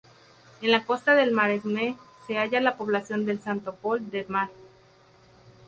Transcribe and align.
En 0.63 0.71
la 0.71 0.83
costa 0.83 1.13
del 1.13 1.31
Maresme 1.31 1.95
se 2.25 2.35
halla 2.39 2.59
la 2.59 2.75
población 2.75 3.23
de 3.27 3.37
Sant 3.37 3.61
Pol 3.63 4.09
de 4.09 4.25
Mar. 4.27 4.49